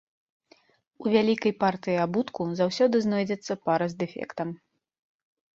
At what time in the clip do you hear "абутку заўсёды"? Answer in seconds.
2.05-2.95